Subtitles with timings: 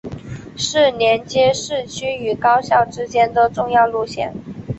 [0.57, 4.39] 是连接市区与高校之间的重要线路。